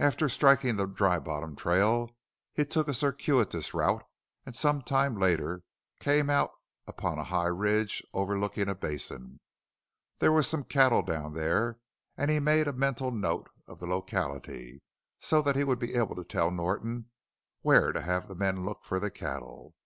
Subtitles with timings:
[0.00, 2.08] After striking the Dry Bottom trail
[2.54, 4.02] he took a circuitous route
[4.44, 5.62] and some time later
[6.00, 6.50] came out
[6.88, 9.38] upon a high ridge overlooking a basin.
[10.18, 11.78] There were some cattle down there
[12.16, 14.82] and he made a mental note of the locality
[15.20, 17.10] so that he would be able to tell Norton
[17.62, 19.76] where to have the men look for the cattle.